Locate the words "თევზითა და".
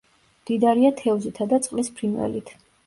1.03-1.63